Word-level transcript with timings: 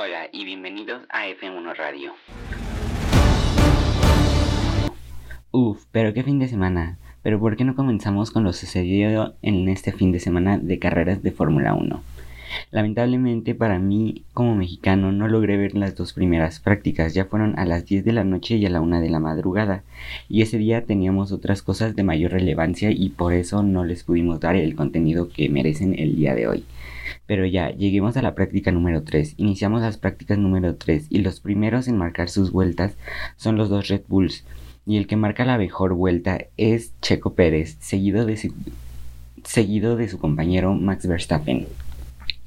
Hola 0.00 0.28
y 0.30 0.44
bienvenidos 0.44 1.02
a 1.08 1.26
F1 1.26 1.74
Radio. 1.74 2.12
Uf, 5.50 5.86
pero 5.90 6.14
qué 6.14 6.22
fin 6.22 6.38
de 6.38 6.46
semana. 6.46 6.98
Pero 7.24 7.40
¿por 7.40 7.56
qué 7.56 7.64
no 7.64 7.74
comenzamos 7.74 8.30
con 8.30 8.44
lo 8.44 8.52
sucedido 8.52 9.34
en 9.42 9.68
este 9.68 9.90
fin 9.90 10.12
de 10.12 10.20
semana 10.20 10.56
de 10.56 10.78
carreras 10.78 11.24
de 11.24 11.32
Fórmula 11.32 11.74
1? 11.74 12.00
Lamentablemente 12.70 13.54
para 13.54 13.78
mí 13.78 14.22
como 14.32 14.54
mexicano 14.54 15.12
no 15.12 15.28
logré 15.28 15.56
ver 15.56 15.74
las 15.74 15.94
dos 15.94 16.12
primeras 16.12 16.60
prácticas, 16.60 17.14
ya 17.14 17.24
fueron 17.24 17.58
a 17.58 17.64
las 17.64 17.86
10 17.86 18.04
de 18.04 18.12
la 18.12 18.24
noche 18.24 18.56
y 18.56 18.66
a 18.66 18.70
la 18.70 18.80
1 18.80 19.00
de 19.00 19.10
la 19.10 19.20
madrugada, 19.20 19.82
y 20.28 20.42
ese 20.42 20.58
día 20.58 20.84
teníamos 20.84 21.32
otras 21.32 21.62
cosas 21.62 21.96
de 21.96 22.02
mayor 22.02 22.32
relevancia 22.32 22.90
y 22.90 23.10
por 23.10 23.32
eso 23.32 23.62
no 23.62 23.84
les 23.84 24.04
pudimos 24.04 24.40
dar 24.40 24.56
el 24.56 24.74
contenido 24.74 25.28
que 25.28 25.48
merecen 25.48 25.98
el 25.98 26.16
día 26.16 26.34
de 26.34 26.48
hoy. 26.48 26.64
Pero 27.26 27.44
ya, 27.44 27.70
lleguemos 27.70 28.16
a 28.16 28.22
la 28.22 28.34
práctica 28.34 28.72
número 28.72 29.02
3. 29.02 29.34
Iniciamos 29.36 29.82
las 29.82 29.98
prácticas 29.98 30.38
número 30.38 30.76
3 30.76 31.06
y 31.10 31.18
los 31.18 31.40
primeros 31.40 31.88
en 31.88 31.96
marcar 31.96 32.30
sus 32.30 32.52
vueltas 32.52 32.96
son 33.36 33.56
los 33.56 33.68
dos 33.68 33.88
Red 33.88 34.02
Bulls. 34.08 34.44
Y 34.86 34.96
el 34.96 35.06
que 35.06 35.16
marca 35.16 35.44
la 35.44 35.58
mejor 35.58 35.92
vuelta 35.92 36.46
es 36.56 36.92
Checo 37.02 37.34
Pérez, 37.34 37.76
seguido 37.80 38.24
de 38.24 38.38
su, 38.38 38.54
seguido 39.44 39.96
de 39.96 40.08
su 40.08 40.18
compañero 40.18 40.72
Max 40.74 41.06
Verstappen. 41.06 41.66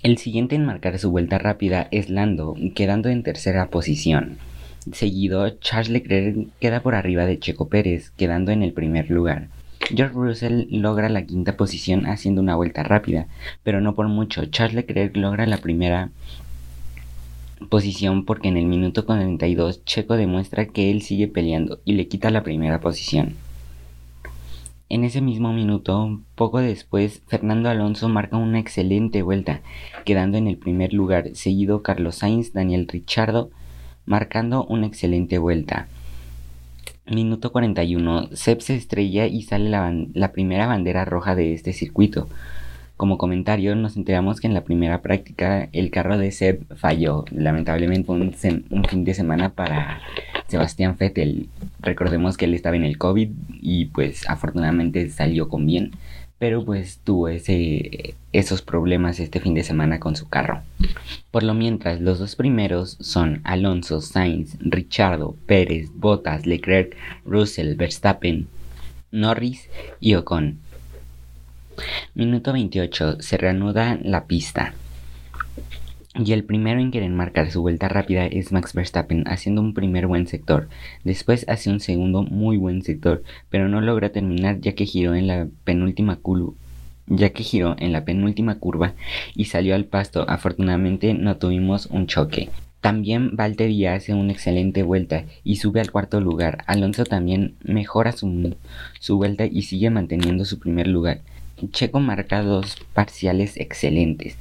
El 0.03 0.17
siguiente 0.17 0.55
en 0.55 0.65
marcar 0.65 0.97
su 0.97 1.11
vuelta 1.11 1.37
rápida 1.37 1.87
es 1.91 2.09
Lando, 2.09 2.55
quedando 2.73 3.09
en 3.09 3.21
tercera 3.21 3.67
posición. 3.67 4.39
Seguido, 4.91 5.47
Charles 5.59 5.89
Leclerc 5.89 6.47
queda 6.59 6.81
por 6.81 6.95
arriba 6.95 7.27
de 7.27 7.37
Checo 7.37 7.69
Pérez, 7.69 8.09
quedando 8.17 8.51
en 8.51 8.63
el 8.63 8.73
primer 8.73 9.11
lugar. 9.11 9.49
George 9.95 10.15
Russell 10.15 10.65
logra 10.71 11.07
la 11.07 11.27
quinta 11.27 11.55
posición 11.55 12.07
haciendo 12.07 12.41
una 12.41 12.55
vuelta 12.55 12.81
rápida, 12.81 13.27
pero 13.61 13.79
no 13.79 13.93
por 13.93 14.07
mucho. 14.07 14.43
Charles 14.47 14.73
Leclerc 14.73 15.15
logra 15.17 15.45
la 15.45 15.57
primera 15.57 16.09
posición 17.69 18.25
porque 18.25 18.47
en 18.47 18.57
el 18.57 18.65
minuto 18.65 19.05
42 19.05 19.85
Checo 19.85 20.15
demuestra 20.15 20.65
que 20.65 20.89
él 20.89 21.03
sigue 21.03 21.27
peleando 21.27 21.79
y 21.85 21.93
le 21.93 22.07
quita 22.07 22.31
la 22.31 22.41
primera 22.41 22.79
posición. 22.81 23.35
En 24.93 25.05
ese 25.05 25.21
mismo 25.21 25.53
minuto, 25.53 26.19
poco 26.35 26.59
después, 26.59 27.23
Fernando 27.27 27.69
Alonso 27.69 28.09
marca 28.09 28.35
una 28.35 28.59
excelente 28.59 29.21
vuelta, 29.21 29.61
quedando 30.03 30.37
en 30.37 30.47
el 30.47 30.57
primer 30.57 30.91
lugar, 30.91 31.29
seguido 31.33 31.81
Carlos 31.81 32.15
Sainz, 32.15 32.51
Daniel 32.51 32.89
Ricciardo, 32.89 33.51
marcando 34.05 34.65
una 34.65 34.87
excelente 34.87 35.37
vuelta. 35.37 35.87
Minuto 37.09 37.53
41. 37.53 38.31
Seb 38.33 38.59
se 38.59 38.75
estrella 38.75 39.27
y 39.27 39.43
sale 39.43 39.69
la, 39.69 40.31
primera 40.33 40.67
bandera 40.67 41.05
roja 41.05 41.35
de 41.35 41.53
este 41.53 41.71
circuito. 41.71 42.27
Como 42.97 43.17
comentario, 43.17 43.73
nos 43.77 43.95
enteramos 43.95 44.41
que 44.41 44.47
en 44.47 44.53
la 44.53 44.65
primera 44.65 45.01
práctica 45.01 45.69
el 45.71 45.89
carro 45.89 46.17
de 46.17 46.33
Seb 46.33 46.65
falló. 46.75 47.23
Lamentablemente 47.31 48.11
un 48.11 48.33
fin 48.33 49.05
de 49.05 49.13
semana 49.13 49.53
para 49.53 50.01
Sebastián 50.51 50.95
Vettel. 50.99 51.49
Recordemos 51.79 52.37
que 52.37 52.45
él 52.45 52.53
estaba 52.53 52.75
en 52.75 52.83
el 52.83 52.97
COVID 52.97 53.29
y 53.61 53.85
pues 53.85 54.29
afortunadamente 54.29 55.09
salió 55.09 55.49
con 55.49 55.65
bien 55.65 55.91
pero 56.41 56.65
pues 56.65 56.97
tuvo 57.03 57.27
ese, 57.27 58.15
esos 58.33 58.63
problemas 58.63 59.19
este 59.19 59.39
fin 59.39 59.53
de 59.53 59.61
semana 59.61 59.99
con 59.99 60.15
su 60.15 60.27
carro. 60.27 60.63
Por 61.29 61.43
lo 61.43 61.53
mientras, 61.53 62.01
los 62.01 62.17
dos 62.17 62.35
primeros 62.35 62.97
son 62.99 63.41
Alonso, 63.43 64.01
Sainz, 64.01 64.57
Richardo, 64.59 65.35
Pérez, 65.45 65.91
Bottas, 65.93 66.47
Leclerc, 66.47 66.97
Russell, 67.25 67.75
Verstappen, 67.75 68.47
Norris 69.11 69.69
y 69.99 70.15
Ocon. 70.15 70.57
Minuto 72.15 72.53
28. 72.53 73.21
Se 73.21 73.37
reanuda 73.37 73.99
la 74.01 74.25
pista. 74.25 74.73
Y 76.13 76.33
el 76.33 76.43
primero 76.43 76.81
en 76.81 76.91
querer 76.91 77.09
marcar 77.09 77.51
su 77.51 77.61
vuelta 77.61 77.87
rápida 77.87 78.25
es 78.25 78.51
Max 78.51 78.73
Verstappen, 78.73 79.23
haciendo 79.27 79.61
un 79.61 79.73
primer 79.73 80.07
buen 80.07 80.27
sector. 80.27 80.67
Después 81.05 81.45
hace 81.47 81.69
un 81.69 81.79
segundo 81.79 82.23
muy 82.23 82.57
buen 82.57 82.81
sector, 82.81 83.23
pero 83.49 83.69
no 83.69 83.79
logra 83.79 84.09
terminar 84.09 84.59
ya 84.59 84.73
que 84.73 84.85
giró 84.85 85.15
en 85.15 85.27
la 85.27 85.47
penúltima 85.63 86.17
curva 86.17 86.51
ya 87.07 87.31
que 87.31 87.43
giró 87.43 87.75
en 87.77 87.91
la 87.91 88.05
penúltima 88.05 88.59
curva 88.59 88.93
y 89.35 89.45
salió 89.45 89.75
al 89.75 89.85
pasto. 89.85 90.25
Afortunadamente 90.29 91.13
no 91.13 91.37
tuvimos 91.37 91.87
un 91.87 92.07
choque. 92.07 92.49
También 92.79 93.35
Valtteri 93.35 93.85
hace 93.85 94.13
una 94.13 94.31
excelente 94.31 94.81
vuelta 94.81 95.25
y 95.43 95.57
sube 95.57 95.81
al 95.81 95.91
cuarto 95.91 96.19
lugar. 96.21 96.63
Alonso 96.67 97.03
también 97.03 97.55
mejora 97.63 98.11
su, 98.11 98.55
su 98.99 99.17
vuelta 99.17 99.45
y 99.45 99.63
sigue 99.63 99.89
manteniendo 99.89 100.45
su 100.45 100.57
primer 100.57 100.87
lugar. 100.87 101.19
Checo 101.71 101.99
marca 101.99 102.41
dos 102.41 102.77
parciales 102.93 103.57
excelentes 103.57 104.37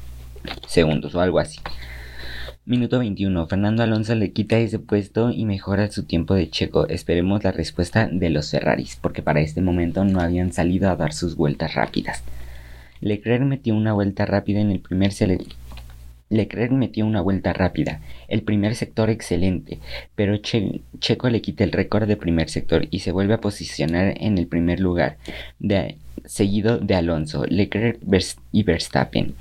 segundos 0.68 1.16
o 1.16 1.22
algo 1.22 1.40
así. 1.40 1.60
Minuto 2.64 3.00
21. 3.00 3.48
Fernando 3.48 3.82
Alonso 3.82 4.14
le 4.14 4.34
quita 4.34 4.60
ese 4.60 4.78
puesto 4.78 5.32
y 5.32 5.46
mejora 5.46 5.92
su 5.92 6.04
tiempo 6.04 6.36
de 6.36 6.48
Checo. 6.48 6.88
Esperemos 6.88 7.44
la 7.44 7.52
respuesta 7.52 8.08
de 8.08 8.30
los 8.30 8.52
Ferraris, 8.52 9.00
porque 9.02 9.24
para 9.24 9.42
este 9.42 9.62
momento 9.62 10.06
no 10.06 10.22
habían 10.22 10.54
salido 10.54 10.92
a 10.92 10.96
dar 10.96 11.12
sus 11.12 11.36
vueltas 11.36 11.74
rápidas. 11.74 12.24
Leclerc 13.00 13.44
metió 13.44 13.76
una 13.76 13.94
vuelta 13.94 14.28
rápida 14.28 14.60
en 14.60 14.70
el 14.70 14.80
primer 14.80 15.12
Leclerc 16.32 16.72
metió 16.72 17.06
una 17.06 17.22
vuelta 17.22 17.54
rápida, 17.54 18.02
el 18.28 18.42
primer 18.42 18.76
sector 18.76 19.10
excelente, 19.10 19.80
pero 20.16 20.38
Checo 20.38 21.30
le 21.30 21.42
quita 21.42 21.64
el 21.64 21.74
récord 21.74 22.08
de 22.08 22.16
primer 22.16 22.50
sector 22.50 22.88
y 22.90 23.00
se 23.00 23.12
vuelve 23.12 23.34
a 23.34 23.42
posicionar 23.42 24.16
en 24.18 24.38
el 24.38 24.48
primer 24.48 24.80
lugar, 24.80 25.18
seguido 26.26 26.80
de 26.80 26.96
Alonso, 26.96 27.46
Leclerc 27.46 28.00
y 28.52 28.64
Verstappen. 28.64 29.36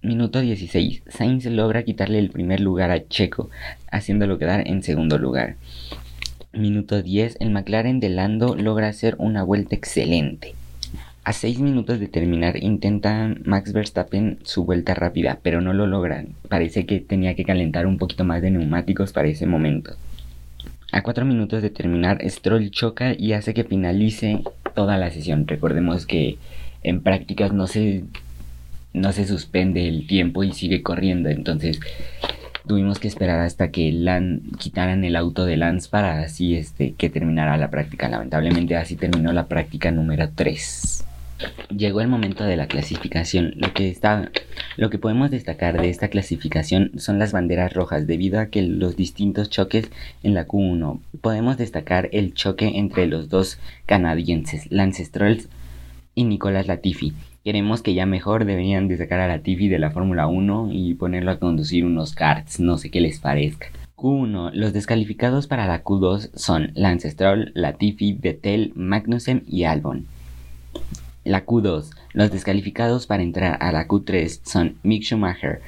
Minuto 0.00 0.40
16. 0.40 1.02
Sainz 1.08 1.46
logra 1.46 1.84
quitarle 1.84 2.18
el 2.18 2.30
primer 2.30 2.60
lugar 2.60 2.90
a 2.90 3.06
Checo, 3.06 3.50
haciéndolo 3.90 4.38
quedar 4.38 4.66
en 4.66 4.82
segundo 4.82 5.18
lugar. 5.18 5.56
Minuto 6.52 7.02
10. 7.02 7.36
El 7.40 7.50
McLaren 7.50 7.98
de 7.98 8.10
Lando 8.10 8.54
logra 8.54 8.88
hacer 8.88 9.14
una 9.18 9.42
vuelta 9.42 9.74
excelente. 9.74 10.54
A 11.24 11.32
6 11.32 11.60
minutos 11.60 12.00
de 12.00 12.08
terminar 12.08 12.56
intenta 12.56 13.32
Max 13.44 13.72
Verstappen 13.72 14.40
su 14.42 14.64
vuelta 14.64 14.92
rápida, 14.92 15.38
pero 15.40 15.60
no 15.60 15.72
lo 15.72 15.86
logran. 15.86 16.30
Parece 16.48 16.84
que 16.84 16.98
tenía 16.98 17.36
que 17.36 17.44
calentar 17.44 17.86
un 17.86 17.96
poquito 17.96 18.24
más 18.24 18.42
de 18.42 18.50
neumáticos 18.50 19.12
para 19.12 19.28
ese 19.28 19.46
momento. 19.46 19.94
A 20.90 21.04
4 21.04 21.24
minutos 21.24 21.62
de 21.62 21.70
terminar, 21.70 22.18
Stroll 22.28 22.72
choca 22.72 23.14
y 23.16 23.34
hace 23.34 23.54
que 23.54 23.62
finalice 23.62 24.42
toda 24.74 24.98
la 24.98 25.12
sesión. 25.12 25.46
Recordemos 25.46 26.06
que 26.06 26.38
en 26.82 27.00
prácticas 27.02 27.52
no 27.52 27.68
se, 27.68 28.02
no 28.92 29.12
se 29.12 29.24
suspende 29.24 29.86
el 29.86 30.08
tiempo 30.08 30.42
y 30.42 30.50
sigue 30.50 30.82
corriendo, 30.82 31.28
entonces 31.28 31.78
tuvimos 32.66 32.98
que 32.98 33.06
esperar 33.06 33.38
hasta 33.38 33.70
que 33.70 33.92
Lan 33.92 34.42
quitaran 34.58 35.04
el 35.04 35.14
auto 35.14 35.44
de 35.44 35.56
Lance 35.56 35.88
para 35.88 36.20
así 36.20 36.56
este 36.56 36.94
que 36.94 37.10
terminara 37.10 37.56
la 37.58 37.70
práctica. 37.70 38.08
Lamentablemente 38.08 38.74
así 38.74 38.96
terminó 38.96 39.32
la 39.32 39.46
práctica 39.46 39.92
número 39.92 40.28
3. 40.34 41.04
Llegó 41.68 42.00
el 42.00 42.08
momento 42.08 42.44
de 42.44 42.56
la 42.56 42.66
clasificación. 42.66 43.54
Lo 43.56 43.72
que 43.72 43.88
está, 43.88 44.30
lo 44.76 44.90
que 44.90 44.98
podemos 44.98 45.30
destacar 45.30 45.80
de 45.80 45.88
esta 45.88 46.08
clasificación 46.08 46.92
son 46.98 47.18
las 47.18 47.32
banderas 47.32 47.72
rojas, 47.72 48.06
debido 48.06 48.40
a 48.40 48.46
que 48.46 48.62
los 48.62 48.96
distintos 48.96 49.50
choques 49.50 49.90
en 50.22 50.34
la 50.34 50.46
Q1. 50.46 51.00
Podemos 51.20 51.56
destacar 51.56 52.08
el 52.12 52.34
choque 52.34 52.78
entre 52.78 53.06
los 53.06 53.28
dos 53.28 53.58
canadienses, 53.86 54.70
Lance 54.70 55.04
Stroll 55.04 55.42
y 56.14 56.24
Nicolás 56.24 56.66
Latifi. 56.66 57.12
Queremos 57.44 57.82
que 57.82 57.94
ya 57.94 58.06
mejor 58.06 58.44
deberían 58.44 58.86
de 58.86 58.96
sacar 58.96 59.20
a 59.20 59.26
Latifi 59.26 59.68
de 59.68 59.78
la 59.78 59.90
Fórmula 59.90 60.28
1 60.28 60.68
y 60.72 60.94
ponerlo 60.94 61.32
a 61.32 61.38
conducir 61.38 61.84
unos 61.84 62.14
karts, 62.14 62.60
no 62.60 62.78
sé 62.78 62.90
qué 62.90 63.00
les 63.00 63.18
parezca. 63.18 63.68
Q1. 63.96 64.50
Los 64.54 64.72
descalificados 64.72 65.46
para 65.46 65.66
la 65.66 65.84
Q2 65.84 66.30
son 66.34 66.72
Lance 66.74 67.10
Stroll, 67.10 67.52
Latifi, 67.54 68.12
Vettel, 68.12 68.72
Magnussen 68.74 69.44
y 69.46 69.64
Albon. 69.64 70.06
La 71.24 71.46
Q2. 71.46 71.90
Los 72.12 72.30
descalificados 72.32 73.06
para 73.06 73.22
entrar 73.22 73.58
a 73.60 73.70
la 73.72 73.86
Q3 73.86 74.40
son 74.44 74.76
Mick 74.82 75.04
Schumacher, 75.04 75.60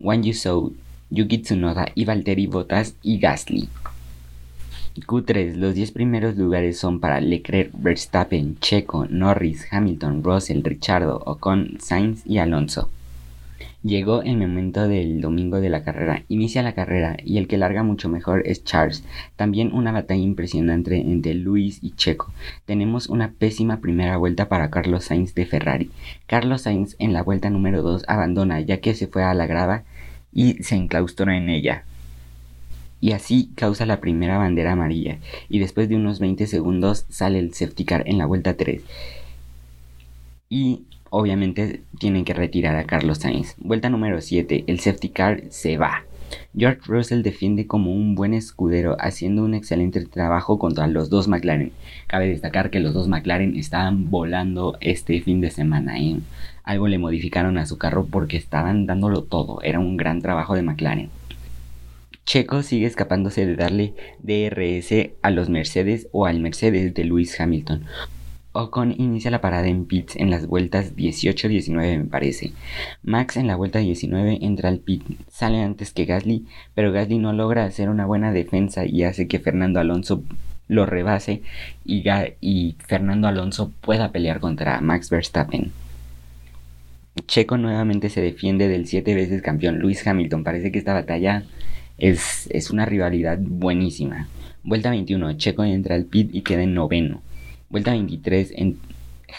Wang 0.00 0.22
Yusou, 0.22 0.74
Yuki 1.10 1.38
Tsunoda 1.38 1.86
y 1.94 2.04
Valtteri 2.04 2.46
Bottas 2.46 2.94
y 3.02 3.18
Gasly. 3.18 3.68
Q3. 4.96 5.56
Los 5.56 5.74
10 5.74 5.92
primeros 5.92 6.36
lugares 6.36 6.78
son 6.78 7.00
para 7.00 7.20
Leclerc, 7.20 7.70
Verstappen, 7.72 8.58
Checo, 8.60 9.06
Norris, 9.06 9.66
Hamilton, 9.70 10.22
Russell, 10.22 10.62
Richardo, 10.62 11.22
Ocon, 11.24 11.78
Sainz 11.80 12.22
y 12.26 12.38
Alonso. 12.38 12.90
Llegó 13.82 14.22
el 14.22 14.38
momento 14.38 14.88
del 14.88 15.20
domingo 15.20 15.60
de 15.60 15.68
la 15.68 15.84
carrera. 15.84 16.22
Inicia 16.28 16.62
la 16.62 16.74
carrera 16.74 17.16
y 17.22 17.38
el 17.38 17.46
que 17.48 17.58
larga 17.58 17.82
mucho 17.82 18.08
mejor 18.08 18.42
es 18.46 18.64
Charles. 18.64 19.04
También 19.36 19.72
una 19.74 19.92
batalla 19.92 20.22
impresionante 20.22 20.96
entre 20.96 21.34
Luis 21.34 21.80
y 21.82 21.90
Checo. 21.92 22.32
Tenemos 22.64 23.08
una 23.08 23.32
pésima 23.32 23.80
primera 23.80 24.16
vuelta 24.16 24.48
para 24.48 24.70
Carlos 24.70 25.04
Sainz 25.04 25.34
de 25.34 25.44
Ferrari. 25.46 25.90
Carlos 26.26 26.62
Sainz 26.62 26.96
en 26.98 27.12
la 27.12 27.22
vuelta 27.22 27.50
número 27.50 27.82
2 27.82 28.04
abandona 28.08 28.60
ya 28.60 28.78
que 28.80 28.94
se 28.94 29.06
fue 29.06 29.22
a 29.22 29.34
la 29.34 29.46
grava 29.46 29.84
y 30.32 30.62
se 30.62 30.76
enclaustró 30.76 31.30
en 31.30 31.48
ella. 31.50 31.84
y 33.00 33.12
así 33.12 33.50
causa 33.54 33.84
la 33.84 34.00
primera 34.00 34.38
bandera 34.38 34.72
amarilla 34.72 35.18
y 35.50 35.58
después 35.58 35.88
de 35.90 35.96
unos 35.96 36.20
20 36.20 36.46
segundos 36.46 37.04
sale 37.10 37.38
el 37.38 37.52
safety 37.52 37.84
car 37.84 38.02
en 38.06 38.16
la 38.16 38.24
vuelta 38.24 38.56
3 38.56 38.82
y 40.48 40.82
obviamente 41.14 41.82
tienen 41.98 42.24
que 42.24 42.34
retirar 42.34 42.74
a 42.74 42.84
Carlos 42.84 43.18
Sainz. 43.18 43.54
Vuelta 43.58 43.88
número 43.88 44.20
7, 44.20 44.64
el 44.66 44.80
safety 44.80 45.10
car 45.10 45.42
se 45.48 45.78
va. 45.78 46.02
George 46.56 46.80
Russell 46.86 47.22
defiende 47.22 47.68
como 47.68 47.92
un 47.92 48.16
buen 48.16 48.34
escudero, 48.34 48.96
haciendo 48.98 49.44
un 49.44 49.54
excelente 49.54 50.04
trabajo 50.06 50.58
contra 50.58 50.88
los 50.88 51.10
dos 51.10 51.28
McLaren. 51.28 51.70
Cabe 52.08 52.28
destacar 52.28 52.70
que 52.70 52.80
los 52.80 52.94
dos 52.94 53.06
McLaren 53.06 53.54
estaban 53.56 54.10
volando 54.10 54.76
este 54.80 55.20
fin 55.20 55.40
de 55.40 55.52
semana. 55.52 56.00
¿eh? 56.00 56.18
Algo 56.64 56.88
le 56.88 56.98
modificaron 56.98 57.58
a 57.58 57.66
su 57.66 57.78
carro 57.78 58.06
porque 58.10 58.36
estaban 58.36 58.86
dándolo 58.86 59.22
todo. 59.22 59.62
Era 59.62 59.78
un 59.78 59.96
gran 59.96 60.20
trabajo 60.20 60.56
de 60.56 60.62
McLaren. 60.62 61.10
Checo 62.26 62.62
sigue 62.64 62.86
escapándose 62.86 63.46
de 63.46 63.54
darle 63.54 63.94
DRS 64.20 65.10
a 65.22 65.30
los 65.30 65.48
Mercedes 65.48 66.08
o 66.10 66.26
al 66.26 66.40
Mercedes 66.40 66.92
de 66.92 67.04
Lewis 67.04 67.38
Hamilton. 67.38 67.84
Ocon 68.56 68.94
inicia 68.96 69.32
la 69.32 69.40
parada 69.40 69.66
en 69.66 69.84
pits 69.84 70.14
en 70.14 70.30
las 70.30 70.46
vueltas 70.46 70.94
18-19 70.94 71.98
me 71.98 72.04
parece. 72.04 72.52
Max 73.02 73.36
en 73.36 73.48
la 73.48 73.56
vuelta 73.56 73.80
19 73.80 74.38
entra 74.42 74.68
al 74.68 74.78
pit, 74.78 75.02
sale 75.28 75.60
antes 75.60 75.92
que 75.92 76.04
Gasly, 76.04 76.46
pero 76.72 76.92
Gasly 76.92 77.18
no 77.18 77.32
logra 77.32 77.64
hacer 77.64 77.88
una 77.88 78.06
buena 78.06 78.32
defensa 78.32 78.86
y 78.86 79.02
hace 79.02 79.26
que 79.26 79.40
Fernando 79.40 79.80
Alonso 79.80 80.22
lo 80.68 80.86
rebase 80.86 81.42
y, 81.84 82.76
Fernando 82.78 83.26
Alonso 83.26 83.72
pueda 83.80 84.12
pelear 84.12 84.38
contra 84.38 84.80
Max 84.80 85.10
Verstappen. 85.10 85.72
Checo 87.26 87.58
nuevamente 87.58 88.08
se 88.08 88.20
defiende 88.20 88.68
del 88.68 88.86
siete 88.86 89.16
veces 89.16 89.42
campeón 89.42 89.80
Luis 89.80 90.06
Hamilton. 90.06 90.44
Parece 90.44 90.70
que 90.70 90.78
esta 90.78 90.94
batalla 90.94 91.42
es, 91.98 92.48
es 92.52 92.70
una 92.70 92.86
rivalidad 92.86 93.38
buenísima. 93.40 94.28
Vuelta 94.62 94.90
21, 94.90 95.32
Checo 95.38 95.64
entra 95.64 95.96
al 95.96 96.04
pit 96.04 96.30
y 96.32 96.42
queda 96.42 96.62
en 96.62 96.74
noveno. 96.74 97.20
Vuelta 97.70 97.92
23, 97.92 98.52
en 98.56 98.78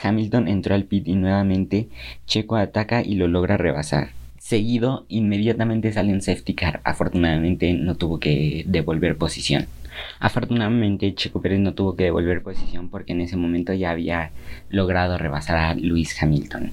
Hamilton 0.01 0.47
entró 0.47 0.75
al 0.75 0.85
pit 0.85 1.07
y 1.07 1.15
nuevamente 1.15 1.87
Checo 2.25 2.55
ataca 2.55 3.01
y 3.01 3.15
lo 3.15 3.27
logra 3.27 3.57
rebasar. 3.57 4.09
Seguido, 4.39 5.05
inmediatamente 5.09 5.91
sale 5.91 6.13
un 6.13 6.21
safety 6.21 6.53
car. 6.53 6.81
Afortunadamente 6.83 7.73
no 7.73 7.95
tuvo 7.95 8.19
que 8.19 8.63
devolver 8.67 9.17
posición. 9.17 9.65
Afortunadamente 10.19 11.15
Checo 11.15 11.41
Pérez 11.41 11.59
no 11.59 11.73
tuvo 11.73 11.95
que 11.95 12.03
devolver 12.03 12.43
posición 12.43 12.89
porque 12.89 13.13
en 13.13 13.21
ese 13.21 13.37
momento 13.37 13.73
ya 13.73 13.91
había 13.91 14.31
logrado 14.69 15.17
rebasar 15.17 15.57
a 15.57 15.73
Lewis 15.73 16.21
Hamilton. 16.21 16.71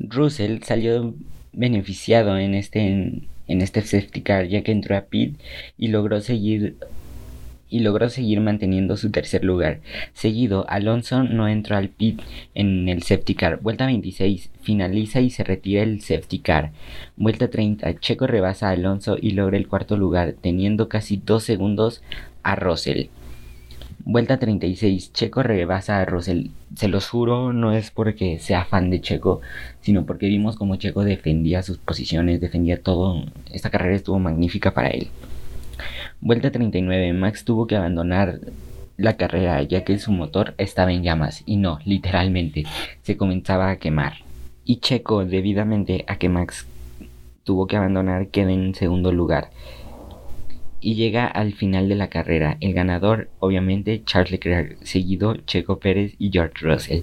Russell 0.00 0.62
salió 0.62 1.14
beneficiado 1.52 2.38
en 2.38 2.54
este, 2.54 2.80
en 3.46 3.60
este 3.60 3.82
safety 3.82 4.22
car 4.22 4.48
ya 4.48 4.62
que 4.62 4.72
entró 4.72 4.96
a 4.96 5.02
pit 5.02 5.38
y 5.76 5.88
logró 5.88 6.20
seguir 6.20 6.76
y 7.70 7.80
logró 7.80 8.10
seguir 8.10 8.40
manteniendo 8.40 8.96
su 8.96 9.10
tercer 9.10 9.44
lugar. 9.44 9.80
Seguido, 10.12 10.66
Alonso 10.68 11.22
no 11.22 11.48
entró 11.48 11.76
al 11.76 11.88
pit 11.88 12.20
en 12.54 12.88
el 12.88 13.02
safety 13.02 13.34
car. 13.34 13.60
Vuelta 13.60 13.86
26, 13.86 14.50
finaliza 14.60 15.20
y 15.20 15.30
se 15.30 15.44
retira 15.44 15.82
el 15.82 16.02
safety 16.02 16.40
car. 16.40 16.72
Vuelta 17.16 17.48
30, 17.48 17.98
Checo 18.00 18.26
rebasa 18.26 18.68
a 18.68 18.72
Alonso 18.72 19.16
y 19.20 19.30
logra 19.30 19.56
el 19.56 19.68
cuarto 19.68 19.96
lugar, 19.96 20.34
teniendo 20.40 20.88
casi 20.88 21.16
dos 21.24 21.44
segundos 21.44 22.02
a 22.42 22.56
Russell. 22.56 23.06
Vuelta 24.02 24.38
36, 24.38 25.12
Checo 25.12 25.42
rebasa 25.42 26.00
a 26.00 26.04
Russell. 26.06 26.48
Se 26.74 26.88
los 26.88 27.08
juro, 27.08 27.52
no 27.52 27.72
es 27.72 27.90
porque 27.90 28.38
sea 28.38 28.64
fan 28.64 28.88
de 28.88 29.00
Checo, 29.00 29.40
sino 29.82 30.06
porque 30.06 30.26
vimos 30.26 30.56
como 30.56 30.76
Checo 30.76 31.04
defendía 31.04 31.62
sus 31.62 31.78
posiciones, 31.78 32.40
defendía 32.40 32.82
todo. 32.82 33.24
Esta 33.52 33.70
carrera 33.70 33.94
estuvo 33.94 34.18
magnífica 34.18 34.72
para 34.72 34.88
él. 34.88 35.08
Vuelta 36.22 36.50
39, 36.50 37.14
Max 37.14 37.46
tuvo 37.46 37.66
que 37.66 37.76
abandonar 37.76 38.40
la 38.98 39.16
carrera 39.16 39.62
ya 39.62 39.84
que 39.84 39.98
su 39.98 40.12
motor 40.12 40.54
estaba 40.58 40.92
en 40.92 41.02
llamas 41.02 41.42
y 41.46 41.56
no, 41.56 41.78
literalmente, 41.86 42.64
se 43.00 43.16
comenzaba 43.16 43.70
a 43.70 43.76
quemar. 43.76 44.16
Y 44.66 44.80
Checo, 44.80 45.24
debidamente 45.24 46.04
a 46.06 46.16
que 46.16 46.28
Max 46.28 46.66
tuvo 47.44 47.66
que 47.66 47.76
abandonar, 47.76 48.28
queda 48.28 48.52
en 48.52 48.74
segundo 48.74 49.12
lugar. 49.12 49.48
Y 50.82 50.94
llega 50.94 51.26
al 51.26 51.54
final 51.54 51.88
de 51.88 51.94
la 51.94 52.08
carrera. 52.08 52.58
El 52.60 52.74
ganador, 52.74 53.30
obviamente, 53.38 54.02
Charles 54.04 54.32
Leclerc, 54.32 54.76
seguido 54.82 55.36
Checo 55.46 55.78
Pérez 55.78 56.14
y 56.18 56.30
George 56.30 56.54
Russell. 56.60 57.02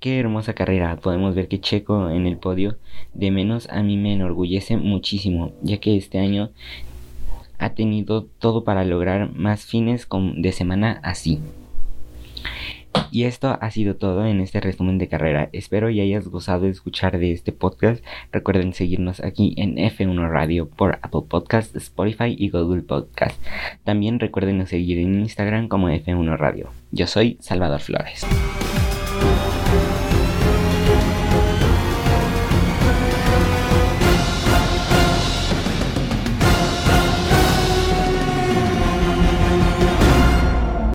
Qué 0.00 0.18
hermosa 0.18 0.54
carrera. 0.54 0.96
Podemos 0.96 1.34
ver 1.34 1.48
que 1.48 1.60
Checo 1.60 2.08
en 2.10 2.26
el 2.26 2.38
podio 2.38 2.78
de 3.12 3.30
menos 3.30 3.68
a 3.70 3.82
mí 3.82 3.98
me 3.98 4.14
enorgullece 4.14 4.76
muchísimo, 4.78 5.52
ya 5.62 5.78
que 5.78 5.96
este 5.96 6.18
año 6.18 6.50
ha 7.58 7.70
tenido 7.70 8.24
todo 8.38 8.64
para 8.64 8.84
lograr 8.84 9.32
más 9.32 9.64
fines 9.64 10.08
de 10.36 10.52
semana 10.52 11.00
así. 11.02 11.40
Y 13.10 13.24
esto 13.24 13.56
ha 13.60 13.70
sido 13.70 13.96
todo 13.96 14.26
en 14.26 14.40
este 14.40 14.60
resumen 14.60 14.98
de 14.98 15.08
carrera. 15.08 15.48
Espero 15.52 15.90
y 15.90 16.00
hayas 16.00 16.28
gozado 16.28 16.62
de 16.62 16.70
escuchar 16.70 17.18
de 17.18 17.32
este 17.32 17.52
podcast. 17.52 18.04
Recuerden 18.32 18.72
seguirnos 18.72 19.20
aquí 19.20 19.54
en 19.58 19.76
F1 19.76 20.28
Radio 20.30 20.68
por 20.68 20.98
Apple 21.02 21.22
Podcast, 21.28 21.76
Spotify 21.76 22.34
y 22.36 22.50
Google 22.50 22.82
Podcast. 22.82 23.40
También 23.84 24.18
recuerden 24.18 24.66
seguir 24.66 24.98
en 24.98 25.20
Instagram 25.20 25.68
como 25.68 25.88
F1 25.88 26.36
Radio. 26.36 26.70
Yo 26.90 27.06
soy 27.06 27.36
Salvador 27.40 27.80
Flores. 27.80 28.26